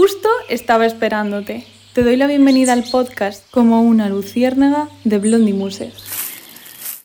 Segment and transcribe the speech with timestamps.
[0.00, 1.66] Justo estaba esperándote.
[1.92, 5.92] Te doy la bienvenida al podcast como una luciérnaga de Blondie Muse.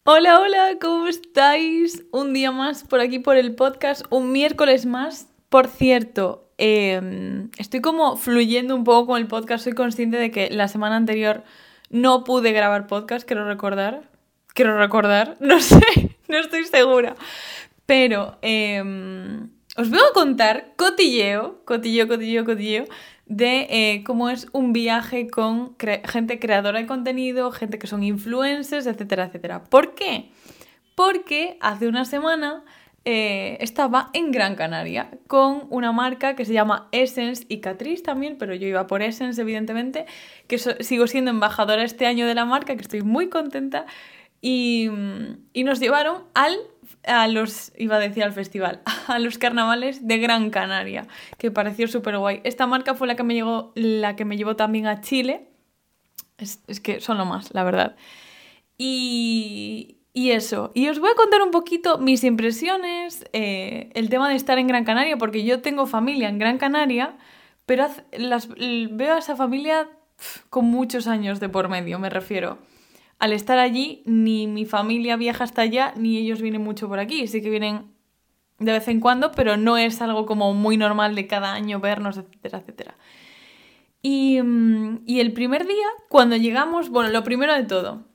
[0.06, 2.06] Hola, hola, ¿cómo estáis?
[2.14, 5.28] Un día más por aquí por el podcast, un miércoles más.
[5.50, 9.66] Por cierto, em, estoy como fluyendo un poco con el podcast.
[9.66, 11.44] Soy consciente de que la semana anterior
[11.90, 14.10] no pude grabar podcast, quiero recordar.
[14.54, 17.18] Quiero recordar, no sé, no estoy segura.
[17.86, 22.86] Pero em, os voy a contar cotilleo, cotilleo, cotilleo, cotilleo,
[23.26, 28.86] de eh, cómo es un viaje con gente creadora de contenido, gente que son influencers,
[28.86, 29.64] etcétera, etcétera.
[29.64, 30.30] ¿Por qué?
[30.94, 32.64] Porque hace una semana
[33.04, 38.38] eh, estaba en Gran Canaria con una marca que se llama Essence y Catrice también,
[38.38, 40.06] pero yo iba por Essence, evidentemente,
[40.48, 43.86] que sigo siendo embajadora este año de la marca, que estoy muy contenta.
[44.48, 44.92] Y,
[45.54, 46.56] y nos llevaron al
[47.08, 51.88] a los, iba a decir al festival, a los carnavales de Gran Canaria, que pareció
[51.88, 52.42] súper guay.
[52.44, 55.48] Esta marca fue la que me llevó, la que me llevó también a Chile.
[56.38, 57.96] Es, que son lo más, la verdad.
[58.78, 60.72] Y, y, eso.
[60.74, 64.68] Y os voy a contar un poquito mis impresiones, eh, el tema de estar en
[64.68, 67.18] Gran Canaria, porque yo tengo familia en Gran Canaria,
[67.66, 69.90] pero las, veo a esa familia
[70.50, 72.58] con muchos años de por medio, me refiero
[73.20, 77.28] al estar allí, ni mi familia viaja hasta allá, ni ellos vienen mucho por aquí.
[77.28, 77.94] Sí que vienen
[78.60, 82.18] de vez en cuando, pero no es algo como muy normal de cada año vernos,
[82.18, 82.98] etcétera, etcétera.
[84.02, 88.06] Y, mm, y el primer día, cuando llegamos, bueno, lo primero de todo,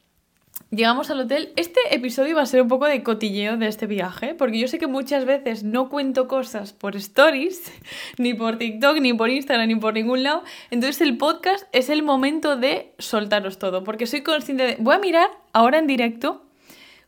[0.71, 1.53] llegamos al hotel.
[1.57, 4.79] Este episodio va a ser un poco de cotilleo de este viaje, porque yo sé
[4.79, 7.73] que muchas veces no cuento cosas por stories,
[8.19, 10.45] ni por TikTok, ni por Instagram, ni por ningún lado.
[10.71, 14.77] Entonces el podcast es el momento de soltaros todo, porque soy consciente de...
[14.79, 16.47] Voy a mirar ahora en directo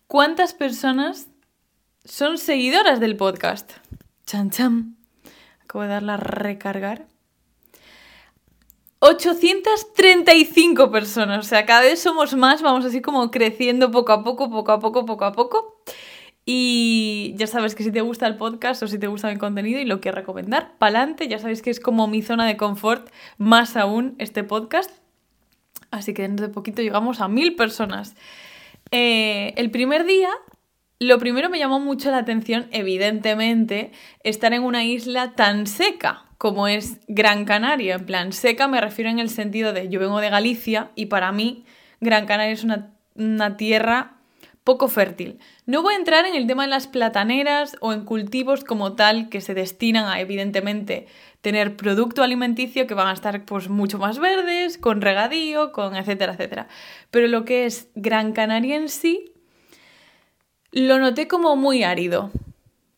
[0.06, 1.28] cuántas personas
[2.04, 3.72] son seguidoras del podcast.
[4.26, 4.96] Chan, chan.
[5.62, 7.11] Acabo de darla a recargar.
[9.12, 14.50] 835 personas, o sea, cada vez somos más, vamos así como creciendo poco a poco,
[14.50, 15.82] poco a poco, poco a poco.
[16.44, 19.78] Y ya sabes que si te gusta el podcast o si te gusta mi contenido
[19.80, 23.76] y lo quiero recomendar, pa'lante, ya sabéis que es como mi zona de confort, más
[23.76, 24.90] aún este podcast.
[25.90, 28.16] Así que dentro de poquito llegamos a mil personas.
[28.90, 30.30] Eh, el primer día,
[31.02, 33.92] lo primero me llamó mucho la atención, evidentemente,
[34.24, 37.94] estar en una isla tan seca como es Gran Canaria.
[37.94, 41.30] En plan, seca me refiero en el sentido de yo vengo de Galicia y para
[41.30, 41.64] mí
[42.00, 44.16] Gran Canaria es una, tierra
[44.64, 45.38] poco fértil.
[45.66, 49.28] No voy a entrar en el tema de las plataneras o en cultivos como tal
[49.28, 51.06] que se destinan a, evidentemente,
[51.42, 56.32] tener producto alimenticio que van a estar pues mucho más verdes, con regadío, con etcétera,
[56.32, 56.66] etcétera.
[57.12, 59.31] Pero lo que es Gran Canaria en sí,
[60.72, 62.30] lo noté como muy árido.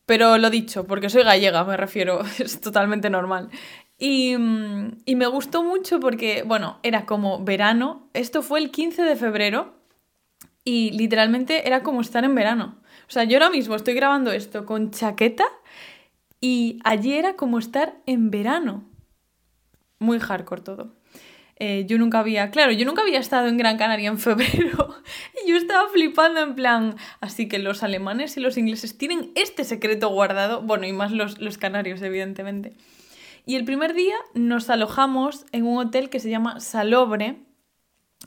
[0.07, 3.51] Pero lo dicho, porque soy gallega, me refiero, es totalmente normal.
[3.99, 8.09] Y, mm, y, me gustó mucho porque, bueno, era como verano.
[8.13, 9.75] Esto fue el 15 de febrero
[10.65, 12.77] y literalmente era como estar en verano.
[13.09, 15.45] O sea, yo ahora mismo estoy grabando esto con chaqueta
[16.41, 18.84] y allí era como estar en verano.
[19.99, 20.95] Muy hardcore todo.
[21.56, 24.97] Eh, yo nunca había, claro, yo nunca había estado en Gran Canaria en febrero
[25.44, 29.62] y yo estaba flipando en plan, así que los alemanes y los ingleses tienen este
[29.62, 32.72] secreto guardado, bueno, y más los, los canarios, evidentemente.
[33.47, 37.37] Y el primer día nos alojamos en un hotel que se llama Salobre,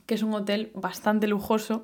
[0.06, 1.84] que es un hotel bastante lujoso,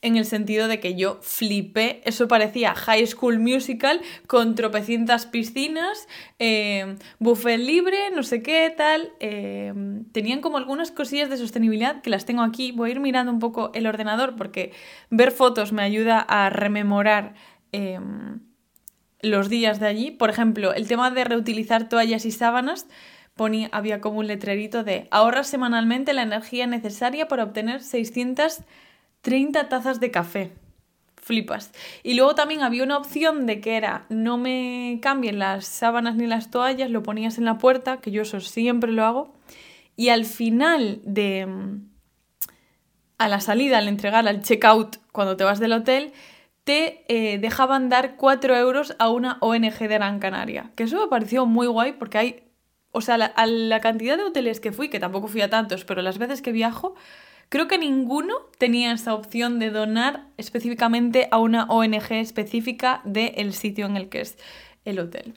[0.00, 6.06] en el sentido de que yo flipé, eso parecía High School Musical con tropecientas piscinas,
[6.38, 9.12] eh, buffet libre, no sé qué, tal.
[9.18, 9.72] Eh,
[10.12, 12.70] tenían como algunas cosillas de sostenibilidad que las tengo aquí.
[12.70, 14.72] Voy a ir mirando un poco el ordenador porque
[15.10, 17.34] ver fotos me ayuda a rememorar.
[17.72, 17.98] Eh,
[19.20, 22.86] los días de allí, por ejemplo, el tema de reutilizar toallas y sábanas,
[23.72, 28.62] había como un letrerito de ahorra semanalmente la energía necesaria para obtener 600
[29.22, 30.52] 30 tazas de café.
[31.16, 31.72] Flipas.
[32.02, 36.26] Y luego también había una opción de que era no me cambien las sábanas ni
[36.26, 39.34] las toallas, lo ponías en la puerta, que yo eso siempre lo hago.
[39.94, 41.46] Y al final de.
[43.18, 46.12] a la salida, al entregar al checkout cuando te vas del hotel,
[46.64, 50.70] te eh, dejaban dar 4 euros a una ONG de Gran Canaria.
[50.76, 52.44] Que eso me pareció muy guay porque hay.
[52.92, 56.00] O sea, a la cantidad de hoteles que fui, que tampoco fui a tantos, pero
[56.00, 56.94] las veces que viajo,
[57.48, 63.86] Creo que ninguno tenía esa opción de donar específicamente a una ONG específica del sitio
[63.86, 64.36] en el que es
[64.84, 65.34] el hotel.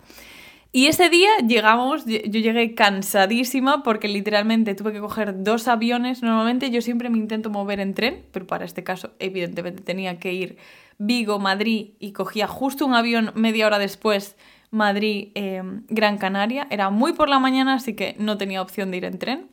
[0.74, 6.22] Y ese día llegamos, yo llegué cansadísima porque literalmente tuve que coger dos aviones.
[6.22, 10.34] Normalmente yo siempre me intento mover en tren, pero para este caso evidentemente tenía que
[10.34, 10.58] ir
[10.98, 14.38] Vigo, Madrid y cogía justo un avión media hora después
[14.70, 16.68] Madrid-Gran Canaria.
[16.70, 19.51] Era muy por la mañana, así que no tenía opción de ir en tren.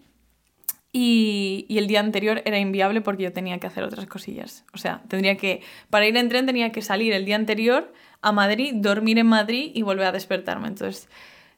[0.93, 4.64] Y, el día anterior era inviable porque yo tenía que hacer otras cosillas.
[4.73, 7.93] O sea, tendría que, para ir en tren tenía que salir el día anterior
[8.23, 10.69] a Madrid, dormir en Madrid y volver a despertarme.
[10.69, 11.08] Entonces,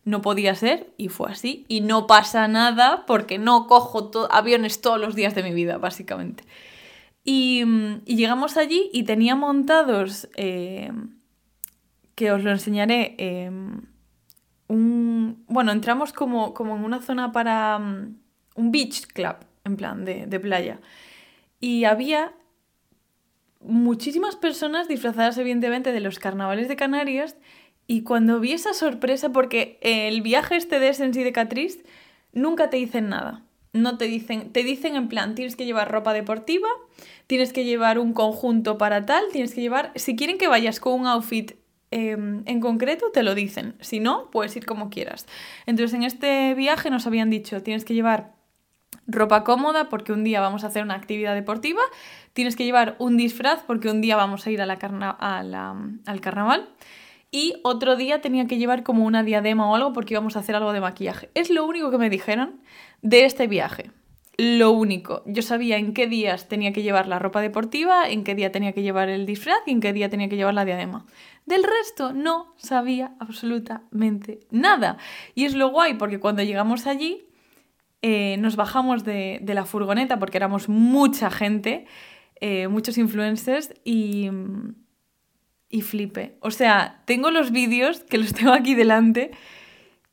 [0.05, 1.65] no podía ser y fue así.
[1.69, 6.45] Y no pasa nada porque no cojo aviones todos los días de mi vida, básicamente.
[7.25, 7.65] Y,
[8.07, 10.91] llegamos allí y tenía montados, eh,
[12.15, 13.83] que os lo enseñaré, em,
[14.69, 15.45] un...
[15.49, 18.20] Bueno, entramos como, como en una zona para mm,
[18.61, 20.81] un beach club, en plan, de, de playa.
[21.61, 22.33] Y había
[23.61, 27.37] muchísimas personas disfrazadas evidentemente de los carnavales de Canarias
[27.91, 31.83] y cuando vi esa sorpresa, porque el viaje este de y de Catrice
[32.33, 33.43] nunca te dicen nada.
[33.73, 36.69] No te dicen, te dicen en plan, tienes que llevar ropa deportiva,
[37.27, 41.01] tienes que llevar un conjunto para tal, tienes que llevar, si quieren que vayas con
[41.01, 41.55] un outfit
[41.91, 43.75] em, en concreto, te lo dicen.
[43.81, 45.27] Si no, puedes ir como quieras.
[45.67, 48.35] Entonces en este viaje nos habían dicho, tienes que llevar
[49.11, 51.83] ropa cómoda porque un día vamos a hacer una actividad deportiva,
[52.33, 54.79] tienes que llevar un disfraz porque un día vamos a ir al
[56.21, 56.69] carnaval
[57.31, 60.57] y otro día tenía que llevar como una diadema o algo porque íbamos a hacer
[60.57, 61.31] algo de maquillaje.
[61.35, 62.61] Es lo único que me dijeron
[63.03, 63.91] de este viaje.
[64.37, 65.23] Lo único.
[65.27, 68.73] Yo sabía en qué días tenía que llevar la ropa deportiva, en qué día tenía
[68.73, 71.05] que llevar el disfraz y en qué día tenía que llevar la diadema.
[71.47, 74.97] Del resto no sabía absolutamente nada.
[75.35, 77.27] Y es lo guay porque cuando llegamos allí
[78.03, 81.87] eh, nos bajamos de, la furgoneta porque éramos mucha gente,
[82.41, 84.31] eh, muchos influencers y
[85.71, 86.37] y flipe.
[86.41, 89.31] O sea, tengo los vídeos que los tengo aquí delante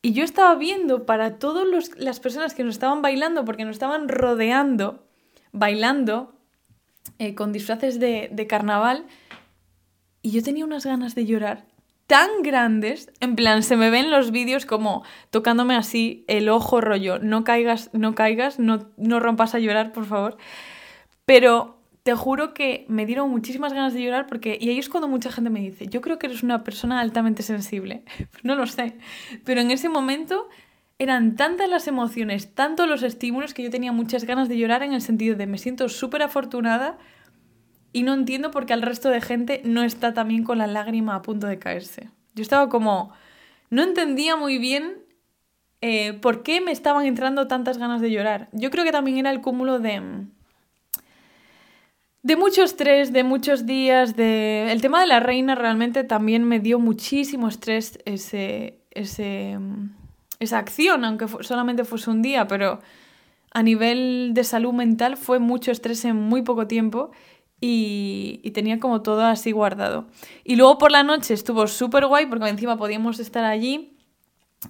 [0.01, 4.07] y yo estaba viendo para todas las personas que nos estaban bailando, porque nos estaban
[4.07, 5.05] rodeando,
[5.51, 6.39] bailando
[7.17, 9.05] eh, con disfraces de, de carnaval,
[10.21, 11.65] y yo tenía unas ganas de llorar
[12.07, 17.19] tan grandes, en plan, se me ven los vídeos como tocándome así el ojo rollo,
[17.19, 20.37] no caigas, no caigas, no, no rompas a llorar, por favor.
[21.25, 25.09] Pero te juro que me dieron muchísimas ganas de llorar porque, y ahí es cuando
[25.09, 28.03] mucha gente me dice, yo creo que eres una persona altamente sensible.
[28.43, 28.95] no lo sé,
[29.43, 30.47] pero en ese momento
[30.99, 34.93] eran tantas las emociones, tantos los estímulos que yo tenía muchas ganas de llorar en
[34.93, 36.97] el sentido de me siento súper afortunada
[37.97, 41.15] y no entiendo por qué al resto de gente no está también con la lágrima
[41.15, 42.11] a punto de caerse.
[42.35, 43.11] Yo estaba como,
[43.71, 44.99] no entendía muy bien
[45.81, 48.49] eh, por qué me estaban entrando tantas ganas de llorar.
[48.51, 50.27] Yo creo que también era el cúmulo de
[52.21, 54.71] de mucho estrés, de muchos días, de...
[54.71, 59.57] El tema de la reina realmente también me dio muchísimo estrés ese, ese,
[60.39, 62.79] esa acción, aunque solamente fuese un día, pero
[63.53, 67.09] a nivel de salud mental fue mucho estrés en muy poco tiempo
[67.59, 70.05] y, tenía como todo así guardado.
[70.43, 73.97] Y luego por la noche estuvo súper guay porque encima podíamos estar allí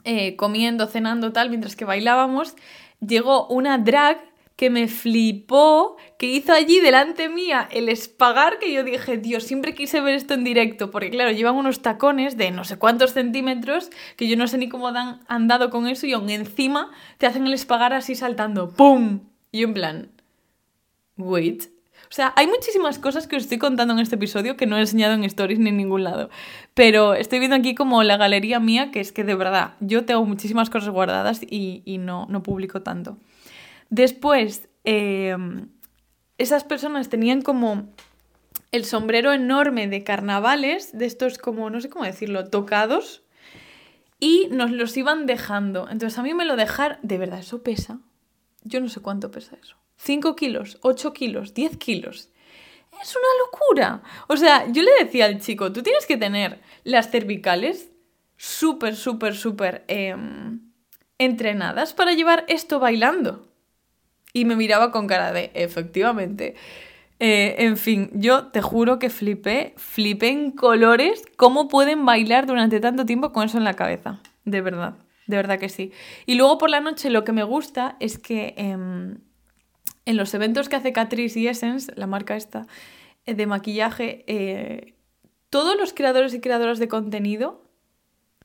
[0.04, 2.56] eh, comiendo, cenando, tal, mientras que bailábamos.
[3.00, 4.20] Llegó una drag
[4.56, 9.76] que me flipó, que hizo allí delante mía el espagar que yo dije, Dios, siempre
[9.76, 13.92] quise ver esto en directo, porque claro, llevan unos tacones de no sé cuántos centímetros,
[14.16, 17.46] que yo no sé ni cómo han andado con eso, y aún encima te hacen
[17.46, 19.20] el espagar así saltando, ¡pum!
[19.52, 20.12] Y en plan,
[21.18, 21.77] wait.
[22.10, 24.82] O sea, hay muchísimas cosas que os estoy contando en este episodio que no he
[24.82, 26.30] enseñado en stories ni en ningún lado.
[26.74, 30.26] Pero estoy viendo aquí como la galería mía, que es que de verdad, yo tengo
[30.26, 33.18] muchísimas cosas guardadas y, y no, no publico tanto.
[33.90, 35.70] Después, em,
[36.38, 37.90] esas personas tenían como
[38.72, 43.24] el sombrero enorme de carnavales, de estos como, no sé cómo decirlo, tocados,
[44.20, 45.88] y nos los iban dejando.
[45.90, 48.00] Entonces a mí me lo dejar, de verdad, eso pesa.
[48.64, 49.78] Yo no sé cuánto pesa eso.
[49.98, 52.30] 5 kilos, 8 kilos, 10 kilos.
[53.02, 54.02] Es una locura.
[54.28, 57.90] O sea, yo le decía al chico, tú tienes que tener las cervicales
[58.38, 60.62] súper, súper, súper em,
[61.18, 63.48] entrenadas para llevar esto bailando
[64.34, 66.56] y me miraba con cara de, efectivamente.
[67.20, 72.80] Eh, en fin, yo te juro que flipé, flipé en colores cómo pueden bailar durante
[72.80, 74.22] tanto tiempo con eso en la cabeza.
[74.46, 75.92] De verdad, de verdad que sí.
[76.28, 79.18] Y luego por la noche lo que me gusta es que em,
[80.08, 82.66] en los eventos que hace Catrice y Essence, la marca esta,
[83.26, 84.94] eh, de maquillaje, eh,
[85.50, 87.62] todos los creadores y creadoras de contenido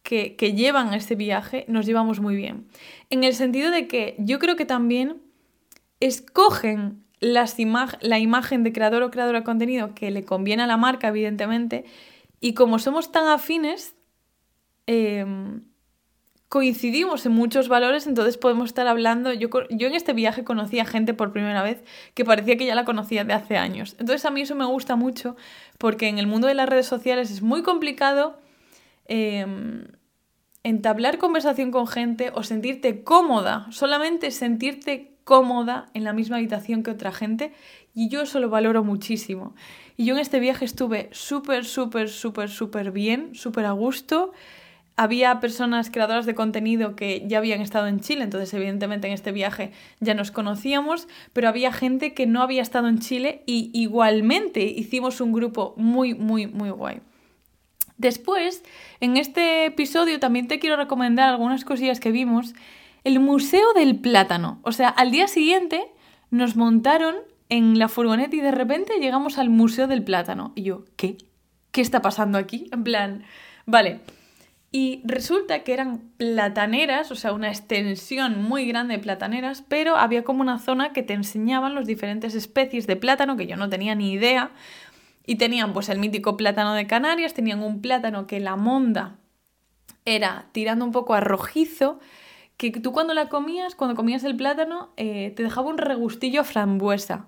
[0.02, 2.66] que, que llevan este viaje nos llevamos muy bien.
[3.10, 5.22] En el sentido de que yo creo que también
[6.00, 11.08] escogen la imagen de creador o creadora de contenido que le conviene a la marca,
[11.08, 11.84] evidentemente,
[12.40, 13.94] y como somos tan afines,
[14.86, 15.62] em,
[16.52, 19.32] coincidimos en muchos valores, entonces podemos estar hablando.
[19.32, 21.82] Yo, yo en este viaje conocí a gente por primera vez
[22.12, 23.96] que parecía que ya la conocía de hace años.
[23.98, 25.34] Entonces a mí eso me gusta mucho
[25.78, 28.38] porque en el mundo de las redes sociales es muy complicado.
[29.06, 29.86] Em,
[30.62, 36.90] entablar conversación con gente o sentirte cómoda, solamente sentirte cómoda en la misma habitación que
[36.90, 37.54] otra gente
[37.94, 39.54] y yo eso lo valoro muchísimo.
[39.96, 44.32] Y yo en este viaje estuve súper, súper, súper, súper bien, súper a gusto.
[44.96, 49.32] Había personas creadoras de contenido que ya habían estado en Chile, entonces evidentemente en este
[49.32, 54.62] viaje ya nos conocíamos, pero había gente que no había estado en Chile y igualmente
[54.64, 57.00] hicimos un grupo muy, muy, muy guay.
[57.96, 58.64] Después,
[59.00, 62.52] en este episodio también te quiero recomendar algunas cosillas que vimos.
[63.04, 64.60] El Museo del Plátano.
[64.62, 65.84] O sea, al día siguiente
[66.30, 67.14] nos montaron
[67.48, 70.52] en la furgoneta y de repente llegamos al Museo del Plátano.
[70.54, 71.16] Y yo, ¿qué?
[71.70, 72.68] ¿Qué está pasando aquí?
[72.72, 73.24] En plan,
[73.66, 74.00] vale.
[74.74, 80.24] Y resulta que eran plataneras, o sea, una extensión muy grande de plataneras, pero había
[80.24, 83.94] como una zona que te enseñaban las diferentes especies de plátano, que yo no tenía
[83.94, 84.50] ni idea.
[85.26, 89.18] Y tenían pues el mítico plátano de Canarias, tenían un plátano que la monda
[90.06, 92.00] era tirando un poco a rojizo,
[92.56, 96.44] que tú cuando la comías, cuando comías el plátano, eh, te dejaba un regustillo a
[96.44, 97.26] frambuesa.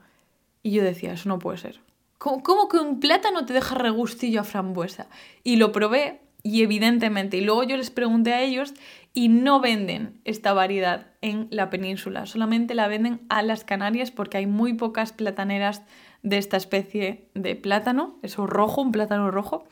[0.62, 1.80] Y yo decía, eso no puede ser.
[2.16, 5.08] ¿Cómo, ¿Cómo, que un plátano te deja regustillo a frambuesa?
[5.42, 8.74] Y lo probé y evidentemente, y luego yo les pregunté a ellos
[9.14, 14.36] y no venden esta variedad en la península, solamente la venden a las Canarias porque
[14.36, 15.82] hay muy pocas plataneras
[16.22, 19.64] de esta especie de plátano, eso rojo, un plátano rojo,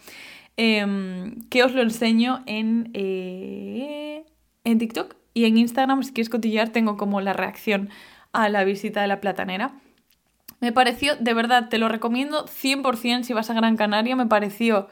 [0.56, 4.24] em, que os lo enseño en, eh,
[4.64, 7.90] en TikTok y en Instagram, si quieres cotillear, tengo como la reacción
[8.32, 9.74] a la visita de la platanera.
[10.60, 14.88] Me pareció, de verdad, te lo recomiendo 100% si vas a Gran Canaria, me pareció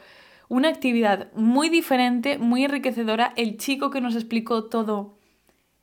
[0.51, 3.33] una actividad muy diferente, muy enriquecedora.
[3.37, 5.17] El chico que nos explicó todo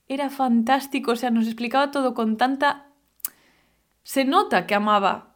[0.09, 2.91] era fantástico, o sea, nos explicaba todo con tanta...
[4.03, 5.26] Se nota que amaba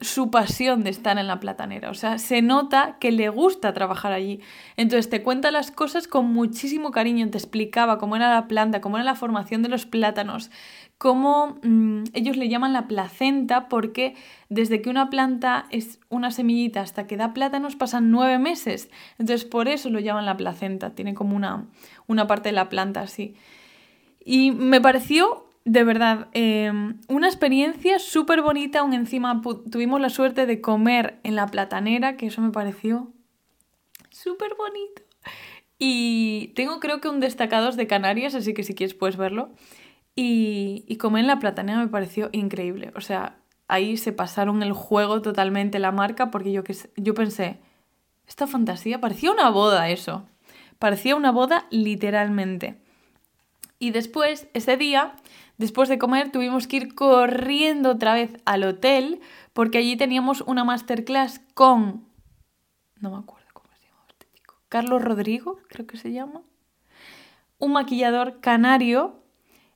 [0.00, 1.90] su pasión de estar en la platanera.
[1.90, 4.40] O sea, se nota que le gusta trabajar allí.
[4.76, 8.96] Entonces te cuenta las cosas con muchísimo cariño, te explicaba cómo era la planta, cómo
[8.96, 10.50] era la formación de los plátanos,
[10.98, 14.14] cómo mm, ellos le llaman la placenta porque
[14.48, 18.90] desde que una planta es una semillita hasta que da plátanos pasan nueve meses.
[19.18, 21.66] Entonces por eso lo llaman la placenta, tiene como una,
[22.06, 23.34] una parte de la planta así.
[24.24, 30.46] Y me pareció de verdad, em, una experiencia súper bonita, aún encima tuvimos la suerte
[30.46, 33.12] de comer en la platanera, que eso me pareció
[34.10, 35.02] súper bonito.
[35.78, 39.50] Y tengo creo que un destacados de Canarias, así que si quieres puedes verlo.
[40.16, 42.90] Y, y comer en la platanera me pareció increíble.
[42.96, 46.62] O sea, ahí se pasaron el juego totalmente la marca porque yo,
[46.96, 47.60] yo pensé,
[48.26, 50.26] esta fantasía parecía una boda eso.
[50.78, 52.80] Parecía una boda literalmente.
[53.78, 55.14] Y después, ese día,
[55.58, 59.20] Después de comer tuvimos que ir corriendo otra vez al hotel
[59.52, 62.06] porque allí teníamos una masterclass con...
[63.00, 64.54] No me acuerdo cómo se llama este chico.
[64.68, 66.42] Carlos Rodrigo, creo que se llama.
[67.58, 69.20] Un maquillador canario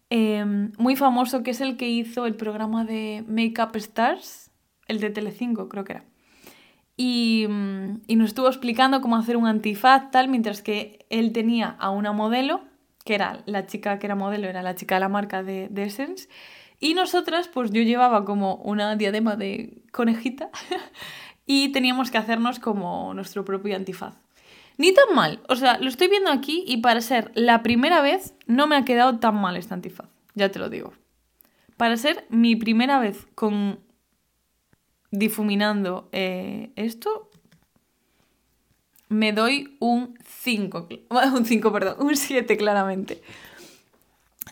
[0.09, 4.53] em, muy famoso que es el que hizo el programa de Makeup Stars,
[4.87, 6.05] el de Telecinco creo que era.
[6.97, 11.71] Y, mm, y nos estuvo explicando cómo hacer un antifaz tal, mientras que él tenía
[11.81, 12.72] a una modelo
[13.05, 16.29] que era la chica que era modelo, era la chica de la marca de, Essence.
[16.81, 20.51] Y nosotras, pues yo llevaba como una diadema de conejita
[21.47, 24.15] y teníamos que hacernos como nuestro propio antifaz.
[24.79, 28.35] Ni tan mal, o sea, lo estoy viendo aquí y para ser la primera vez
[28.47, 30.93] no me ha quedado tan mal este antifaz, ya te lo digo.
[31.77, 33.81] Para ser mi primera vez con
[35.11, 37.31] difuminando eh, esto,
[39.13, 40.89] me doy un 5,
[41.35, 43.23] un 5, perdón, un 7 claramente.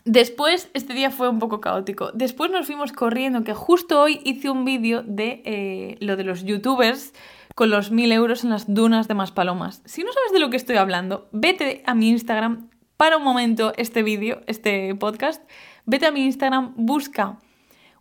[0.05, 2.11] Después, este día fue un poco caótico.
[2.13, 6.45] Después nos fuimos corriendo, que justo hoy hice un vídeo de eh, lo de los
[6.45, 7.13] youtubers
[7.55, 9.83] con los 1000 euros en las dunas de Maspalomas.
[9.85, 13.73] Si no sabes de lo que estoy hablando, vete a mi Instagram, para un momento
[13.77, 15.43] este vídeo, este podcast,
[15.87, 17.39] vete a mi Instagram, busca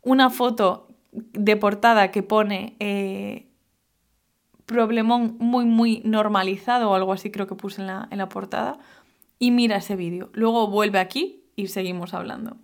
[0.02, 3.49] una foto de portada que pone eh,
[4.70, 8.78] problemón muy, muy normalizado o algo así creo que puse en la, en la portada.
[9.40, 10.30] Y mira ese vídeo.
[10.34, 12.58] Luego vuelve aquí y seguimos hablando.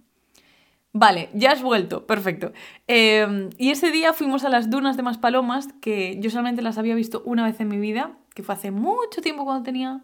[0.94, 2.54] Vale, ya has vuelto, perfecto.
[2.88, 6.96] Em, y ese día fuimos a las dunas de Maspalomas, que yo solamente las había
[6.96, 10.02] visto una vez en mi vida, que fue hace mucho tiempo cuando tenía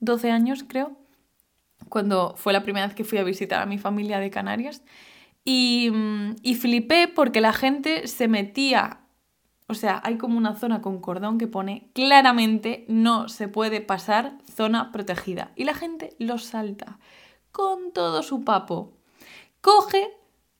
[0.00, 0.98] 12 años, creo,
[1.88, 4.82] cuando fue la primera vez que fui a visitar a mi familia de Canarias.
[5.44, 9.00] Y, mm, y flipé porque la gente se metía
[9.70, 14.32] o sea, hay como una zona con cordón que pone claramente no se puede pasar
[14.56, 15.52] zona protegida.
[15.56, 16.98] Y la gente lo salta
[17.52, 18.94] con todo su papo.
[19.60, 20.10] Coge,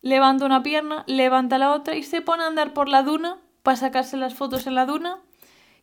[0.02, 3.78] levanta una pierna, levanta la otra y se pone a andar por la duna para
[3.78, 5.20] sacarse las fotos en la duna.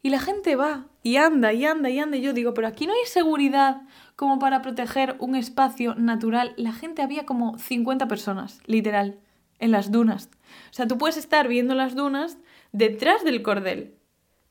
[0.03, 2.17] Y la gente va y anda y anda y anda.
[2.17, 3.81] Y yo digo, pero aquí no hay seguridad
[4.15, 6.53] como para proteger un espacio natural.
[6.57, 9.19] La gente había como 50 personas, literal,
[9.57, 10.29] en las dunas.
[10.69, 12.37] O sea, tú puedes estar viendo las dunas
[12.75, 13.95] detrás del cordel.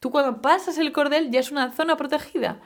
[0.01, 2.61] Tú cuando pasas el cordel ya es una zona protegida.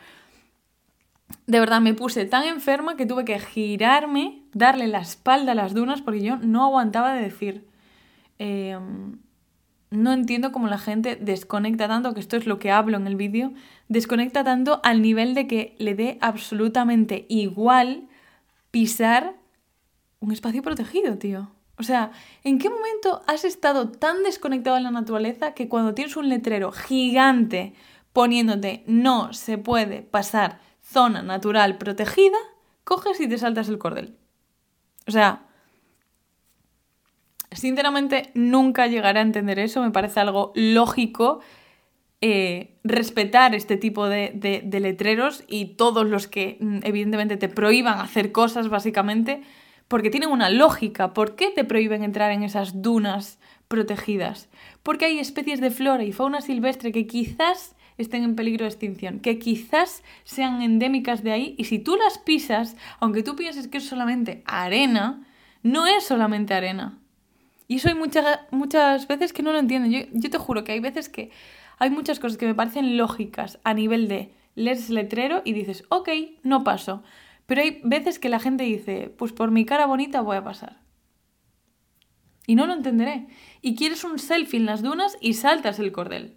[1.46, 5.74] De verdad, me puse tan enferma que tuve que girarme, darle la espalda a las
[5.74, 7.66] dunas porque yo no aguantaba de decir...
[8.38, 9.18] Em,
[9.90, 13.16] no entiendo cómo la gente desconecta tanto, que esto es lo que hablo en el
[13.16, 13.54] vídeo,
[13.88, 18.06] desconecta tanto al nivel de que le dé absolutamente igual
[18.70, 19.34] pisar
[20.20, 21.50] un espacio protegido, tío.
[21.78, 22.12] O sea,
[22.44, 26.72] ¿en qué momento has estado tan desconectado de la naturaleza que cuando tienes un letrero
[26.72, 27.74] gigante
[28.12, 32.38] poniéndote no se puede pasar zona natural protegida,
[32.84, 34.16] coges y te saltas el cordel?
[35.06, 35.48] O sea,
[37.50, 41.40] Sinceramente, nunca llegaré a entender eso, me parece algo lógico
[42.20, 48.32] eh, respetar este tipo de, letreros y todos los que mm, evidentemente te prohíban hacer
[48.32, 49.42] cosas básicamente,
[49.88, 51.14] porque tienen una lógica.
[51.14, 54.48] ¿Por qué te prohíben entrar en esas dunas protegidas?
[54.82, 59.18] Porque hay especies de flora y fauna silvestre que quizás estén en peligro de extinción,
[59.18, 63.78] que quizás sean endémicas de ahí y si tú las pisas, aunque tú pienses que
[63.78, 65.26] es solamente arena,
[65.62, 66.98] no es solamente arena.
[67.66, 69.88] Y eso hay muchas, veces que no lo entiendo.
[69.88, 71.30] Yo, yo te juro que hay veces que
[71.78, 76.08] hay muchas cosas que me parecen lógicas a nivel de lees letrero y dices, ok,
[76.42, 77.02] no paso.
[77.48, 80.82] Pero hay veces que la gente dice, pues por mi cara bonita voy a pasar.
[82.46, 83.26] Y no lo entenderé.
[83.62, 86.36] Y quieres un selfie en las dunas y saltas el cordel.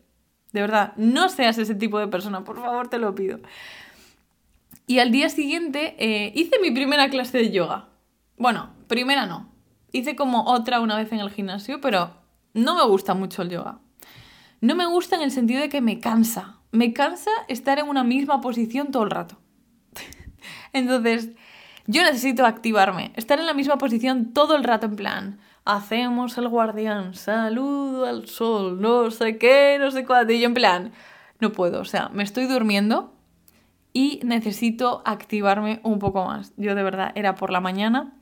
[0.53, 3.41] De verdad, no seas ese tipo de persona, por favor, te lo pido.
[4.87, 7.89] Y al día siguiente eh, hice mi primera clase de yoga.
[8.37, 9.51] Bueno, primera no,
[9.91, 12.11] Hice como otra una vez en el gimnasio, pero
[12.53, 13.79] no me gusta mucho el yoga.
[14.61, 16.61] No me gusta en el sentido de que me cansa.
[16.71, 19.40] Me cansa estar en una misma posición todo el rato.
[20.73, 21.29] Entonces,
[21.87, 25.39] yo necesito activarme, estar en la misma posición todo el rato en plan.
[25.65, 30.33] Hacemos el guardián, saludo al sol, no sé qué, no sé cuánto.
[30.33, 30.91] Y yo en plan,
[31.39, 33.13] no puedo, o sea, me estoy durmiendo
[33.93, 36.53] y necesito activarme un poco más.
[36.57, 38.13] Yo de verdad era por la mañana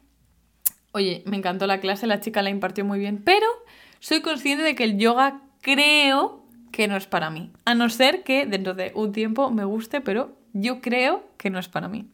[0.91, 3.45] Oye, me encantó la clase, la chica la impartió muy bien, pero
[3.99, 7.51] soy consciente de que el yoga creo que no es para mí.
[7.65, 11.59] A no ser que dentro de un tiempo me guste, pero yo creo que no
[11.59, 12.09] es para mí.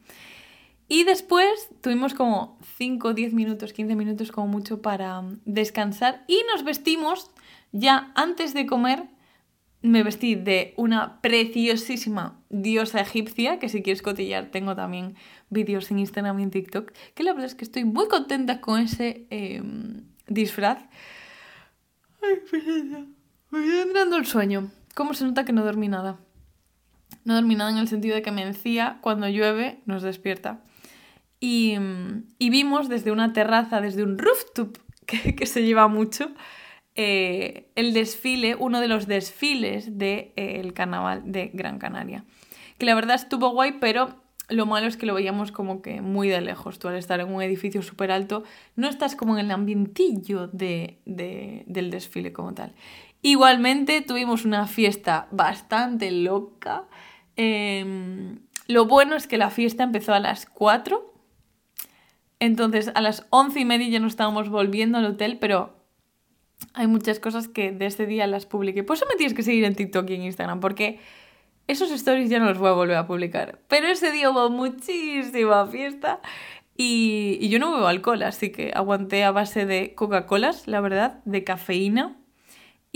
[0.87, 6.63] Y después tuvimos como 5, 10 minutos, 15 minutos como mucho para descansar y nos
[6.63, 7.31] vestimos
[7.71, 9.03] ya antes de comer.
[9.81, 15.15] Me vestí de una preciosísima diosa egipcia, que si quieres cotillar tengo también
[15.49, 18.79] vídeos en Instagram y en TikTok, que la verdad es que estoy muy contenta con
[18.79, 20.79] ese em, disfraz.
[22.21, 22.41] Ay,
[23.51, 24.71] me voy entrando el sueño.
[24.95, 26.17] ¿Cómo se nota que no dormí nada?
[27.23, 30.61] No dormí nada en el sentido de que me encía cuando llueve, nos despierta.
[31.39, 31.77] Y,
[32.39, 36.31] vimos desde una terraza, desde un rooftop que, se lleva mucho,
[36.95, 42.25] eh, el desfile, uno de los desfiles del de, carnaval de Gran Canaria.
[42.77, 44.15] Que la verdad estuvo guay, pero
[44.49, 46.79] lo malo es que lo veíamos como que muy de lejos.
[46.79, 48.43] Tú al estar en un edificio súper alto,
[48.75, 52.73] no estás como en el ambientillo de, del desfile como tal.
[53.21, 56.83] Igualmente tuvimos una fiesta bastante loca.
[57.35, 61.13] Em, lo bueno es que la fiesta empezó a las 4.
[62.39, 65.75] Entonces a las once y media ya no estábamos volviendo al hotel, pero
[66.73, 68.83] hay muchas cosas que de ese día las publiqué.
[68.83, 70.99] Por eso me tienes que seguir en TikTok y en Instagram, porque
[71.67, 73.59] esos stories ya no los voy a volver a publicar.
[73.67, 76.21] Pero ese día hubo muchísima fiesta
[76.77, 81.43] y, yo no bebo alcohol, así que aguanté a base de Coca-Colas, la verdad, de
[81.43, 82.17] cafeína.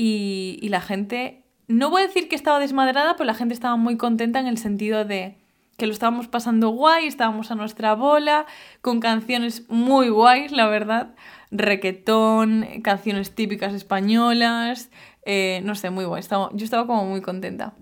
[0.01, 3.97] Y, la gente, no voy a decir que estaba desmadrada, pero la gente estaba muy
[3.97, 5.35] contenta en el sentido de
[5.75, 8.45] que lo estábamos pasando guay, estábamos a nuestra bola,
[8.79, 11.15] con canciones muy guays, la verdad,
[11.51, 14.89] requetón, canciones típicas españolas,
[15.25, 17.73] eh, no sé, muy guay, yo estaba como muy contenta.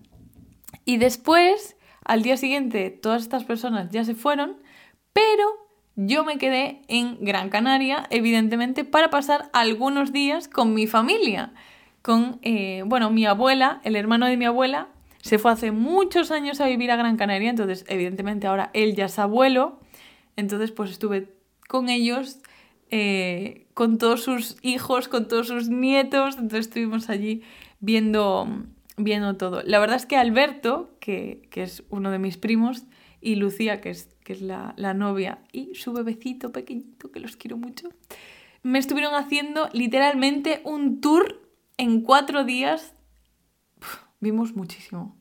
[0.85, 4.57] Y después, al día siguiente, todas estas personas ya se fueron,
[5.13, 5.45] pero
[5.95, 11.53] yo me quedé en Gran Canaria, evidentemente, para pasar algunos días con mi familia.
[12.07, 14.87] Con, eh, bueno, mi abuela, el hermano de mi abuela,
[15.21, 19.07] se fue hace muchos años a vivir a Gran Canaria, entonces, evidentemente, ahora él ya
[19.07, 19.81] es abuelo.
[20.37, 21.33] Entonces, pues estuve
[21.67, 22.39] con ellos,
[22.91, 26.35] eh, con todos sus hijos, con todos sus nietos.
[26.35, 27.41] Entonces, estuvimos allí
[27.81, 28.47] viendo
[28.95, 29.61] viendo todo.
[29.63, 32.85] La verdad es que Alberto, que, es uno de mis primos,
[33.19, 37.57] y Lucía, que es, que es la, novia, y su bebecito pequeñito, que los quiero
[37.57, 37.89] mucho,
[38.63, 41.46] me estuvieron haciendo literalmente un tour
[41.77, 42.93] en cuatro días.
[44.19, 45.15] vimos muchísimo.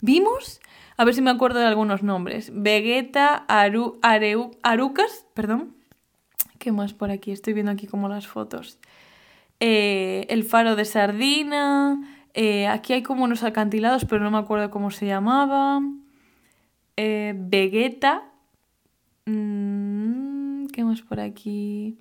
[0.00, 0.60] Vimos,
[0.96, 4.00] a ver si me acuerdo de algunos nombres, Vegeta, Aru,
[4.62, 5.74] Arucas, perdón.
[6.58, 7.32] ¿Qué más por aquí?
[7.32, 8.78] Estoy viendo aquí como las fotos.
[9.60, 12.00] Eh, el faro de sardina.
[12.34, 15.80] Eh, aquí hay como unos acantilados, pero no me acuerdo cómo se llamaba.
[16.96, 18.24] Eh, Vegeta.
[19.26, 21.98] Mm, ¿Qué más por aquí?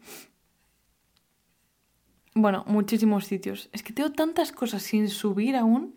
[2.36, 3.70] Bueno, muchísimos sitios.
[3.72, 5.96] Es que tengo tantas cosas sin subir aún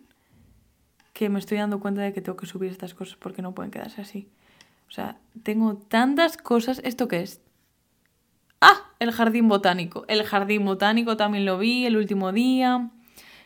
[1.13, 3.71] que me estoy dando cuenta de que tengo que subir estas cosas porque no pueden
[3.71, 4.29] quedarse así.
[4.87, 6.81] O sea, tengo tantas cosas.
[6.83, 7.41] ¿Esto qué es?
[8.61, 10.05] Ah, el jardín botánico.
[10.07, 12.89] El jardín botánico también lo vi el último día.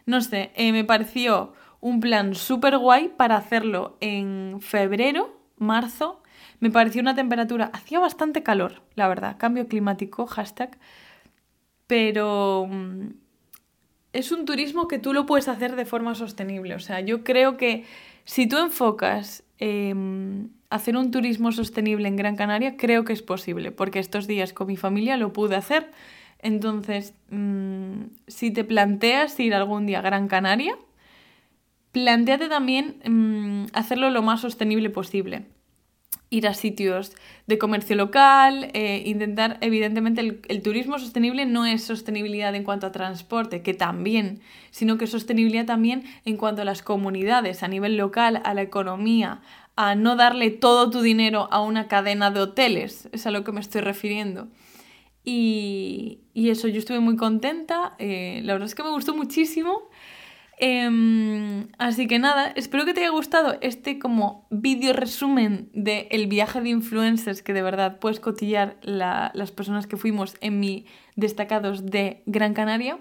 [0.05, 6.23] No sé, eh, me pareció un plan súper guay para hacerlo en febrero, marzo.
[6.59, 10.77] Me pareció una temperatura, hacía bastante calor, la verdad, cambio climático, hashtag.
[11.87, 13.07] Pero mm,
[14.13, 16.75] es un turismo que tú lo puedes hacer de forma sostenible.
[16.75, 17.85] O sea, yo creo que
[18.25, 23.71] si tú enfocas em, hacer un turismo sostenible en Gran Canaria, creo que es posible,
[23.71, 25.89] porque estos días con mi familia lo pude hacer
[26.39, 30.77] entonces, mm, si te planteas ir algún día a Gran Canaria,
[31.91, 35.45] planteate también mm, hacerlo lo más sostenible posible.
[36.29, 37.13] Ir a sitios
[37.45, 42.91] de comercio local, eh, intentar, evidentemente, el, turismo sostenible no es sostenibilidad en cuanto a
[42.91, 47.95] transporte, que también, sino que es sostenibilidad también en cuanto a las comunidades, a nivel
[47.95, 49.41] local, a la economía,
[49.77, 53.53] a no darle todo tu dinero a una cadena de hoteles, es a lo que
[53.53, 54.49] me estoy refiriendo.
[55.29, 57.95] Y, eso, yo estuve muy contenta.
[57.99, 59.89] Eh, la verdad es que me gustó muchísimo.
[60.59, 66.25] Em, así que nada, espero que te haya gustado este como vídeo resumen del el
[66.25, 71.85] viaje de influencers que de verdad puedes cotillar las personas que fuimos en mi destacados
[71.85, 72.99] de Gran Canaria.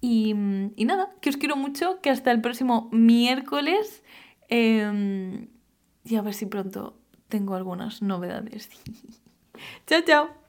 [0.00, 4.02] Y, nada, que os quiero mucho, que hasta el próximo miércoles.
[4.48, 5.48] Em,
[6.04, 6.98] y a ver si pronto
[7.28, 8.70] tengo algunas novedades.
[9.86, 10.47] chao, chao.